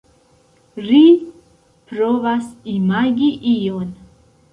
Ri 0.85 1.01
provas 1.91 2.47
imagi 2.77 3.29
ion. 3.51 3.93